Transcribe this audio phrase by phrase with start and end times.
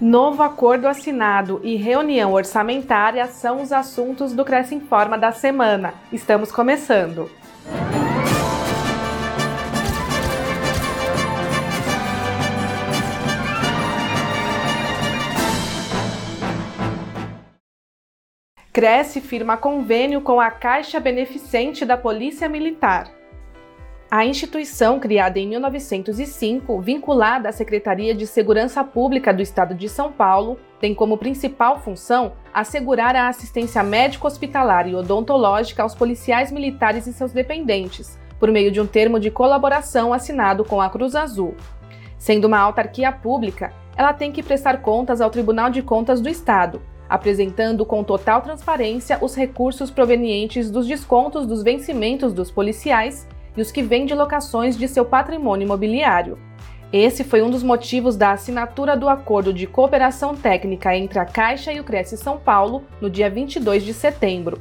[0.00, 5.94] Novo acordo assinado e reunião orçamentária são os assuntos do Cresce Informa da semana.
[6.12, 7.30] Estamos começando.
[18.72, 23.08] Cresce firma convênio com a Caixa Beneficente da Polícia Militar.
[24.10, 30.12] A instituição, criada em 1905, vinculada à Secretaria de Segurança Pública do Estado de São
[30.12, 37.12] Paulo, tem como principal função assegurar a assistência médico-hospitalar e odontológica aos policiais militares e
[37.12, 41.54] seus dependentes, por meio de um termo de colaboração assinado com a Cruz Azul.
[42.18, 46.80] Sendo uma autarquia pública, ela tem que prestar contas ao Tribunal de Contas do Estado,
[47.08, 53.26] apresentando com total transparência os recursos provenientes dos descontos dos vencimentos dos policiais
[53.56, 56.38] e os que vêm de locações de seu patrimônio imobiliário.
[56.92, 61.72] Esse foi um dos motivos da assinatura do acordo de cooperação técnica entre a Caixa
[61.72, 64.60] e o Cresce São Paulo no dia 22 de setembro.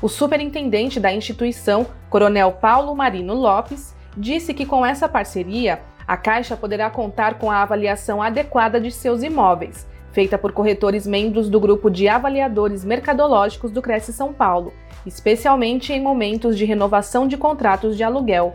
[0.00, 6.56] O superintendente da instituição, Coronel Paulo Marino Lopes, disse que com essa parceria, a Caixa
[6.56, 11.90] poderá contar com a avaliação adequada de seus imóveis, feita por corretores membros do grupo
[11.90, 14.72] de avaliadores mercadológicos do Cresce São Paulo,
[15.04, 18.52] especialmente em momentos de renovação de contratos de aluguel.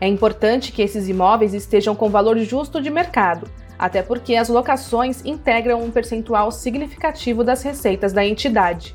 [0.00, 3.46] É importante que esses imóveis estejam com valor justo de mercado,
[3.78, 8.94] até porque as locações integram um percentual significativo das receitas da entidade.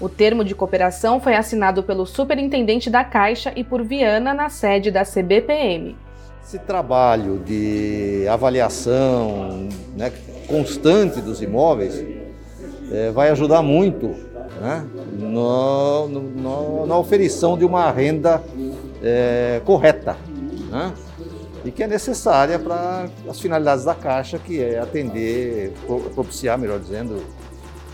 [0.00, 4.90] O termo de cooperação foi assinado pelo superintendente da Caixa e por Viana na sede
[4.90, 5.94] da CBPM.
[6.42, 10.10] Esse trabalho de avaliação né,
[10.52, 12.04] constante dos imóveis
[12.92, 14.08] é, vai ajudar muito
[14.60, 14.86] né,
[15.18, 18.42] no, no, na oferição de uma renda
[19.02, 20.14] é, correta
[20.70, 20.92] né,
[21.64, 25.72] e que é necessária para as finalidades da Caixa, que é atender,
[26.14, 27.22] propiciar, melhor dizendo,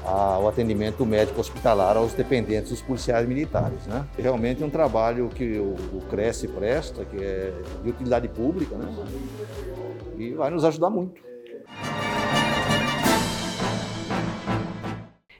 [0.04, 3.86] a, o atendimento médico hospitalar aos dependentes dos policiais militares.
[3.86, 4.04] Né?
[4.18, 7.52] Realmente é um trabalho que o, o Cresce presta, que é
[7.84, 8.92] de utilidade pública, né?
[10.16, 11.27] e vai nos ajudar muito.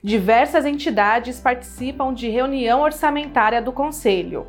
[0.09, 4.47] Diversas entidades participam de reunião orçamentária do Conselho.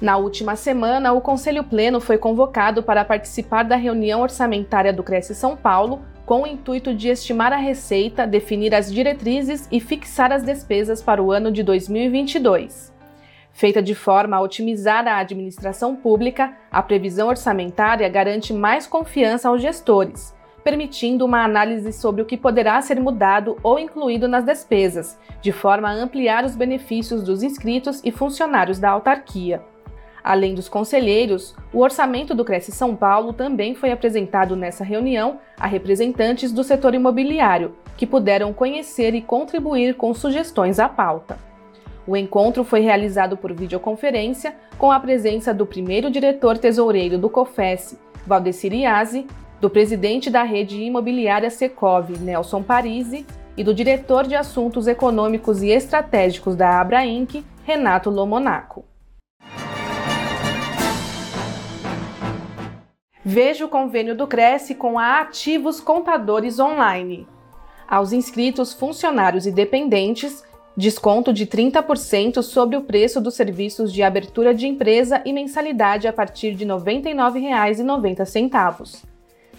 [0.00, 5.34] Na última semana, o Conselho Pleno foi convocado para participar da reunião orçamentária do Cresce
[5.34, 10.44] São Paulo, com o intuito de estimar a receita, definir as diretrizes e fixar as
[10.44, 12.92] despesas para o ano de 2022.
[13.50, 19.60] Feita de forma a otimizar a administração pública, a previsão orçamentária garante mais confiança aos
[19.60, 25.52] gestores permitindo uma análise sobre o que poderá ser mudado ou incluído nas despesas, de
[25.52, 29.62] forma a ampliar os benefícios dos inscritos e funcionários da autarquia.
[30.22, 35.66] Além dos conselheiros, o orçamento do Cresce São Paulo também foi apresentado nessa reunião a
[35.66, 41.36] representantes do setor imobiliário, que puderam conhecer e contribuir com sugestões à pauta.
[42.06, 47.98] O encontro foi realizado por videoconferência com a presença do primeiro diretor tesoureiro do COFES,
[48.26, 49.26] Valdecir Iazzi,
[49.62, 53.24] do presidente da rede imobiliária Secov, Nelson Parisi,
[53.56, 58.84] e do diretor de assuntos econômicos e estratégicos da Abra Inc., Renato Lomonaco.
[63.24, 67.24] Veja o convênio do Cresce com a Ativos Contadores Online.
[67.86, 70.42] Aos inscritos, funcionários e dependentes,
[70.76, 76.12] desconto de 30% sobre o preço dos serviços de abertura de empresa e mensalidade a
[76.12, 79.11] partir de R$ 99,90.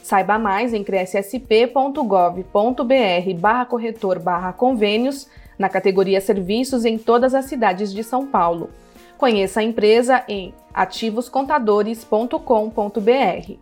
[0.03, 7.93] Saiba mais em crescsp.gov.br barra corretor barra convênios na categoria Serviços em todas as cidades
[7.93, 8.69] de São Paulo.
[9.17, 13.53] Conheça a empresa em ativoscontadores.com.br.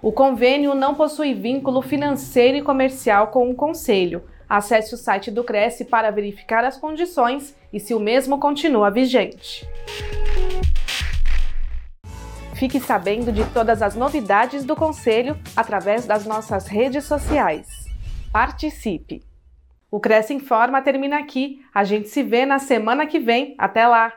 [0.00, 4.22] O convênio não possui vínculo financeiro e comercial com o Conselho.
[4.48, 9.68] Acesse o site do Cresce para verificar as condições e se o mesmo continua vigente.
[12.58, 17.68] Fique sabendo de todas as novidades do Conselho através das nossas redes sociais.
[18.32, 19.22] Participe!
[19.88, 21.64] O Cresce Informa termina aqui.
[21.72, 23.54] A gente se vê na semana que vem.
[23.56, 24.12] Até lá!